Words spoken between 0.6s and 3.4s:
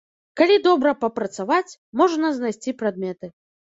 добра папрацаваць, можна знайсці прадметы.